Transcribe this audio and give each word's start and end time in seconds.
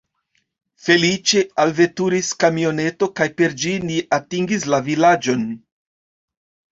Feliĉe 0.85 1.41
alveturis 1.63 2.29
kamioneto 2.43 3.09
kaj 3.19 3.27
per 3.41 3.53
ĝi 3.65 3.73
ni 3.91 3.99
atingis 4.19 4.65
la 4.75 4.81
vilaĝon. 4.89 5.45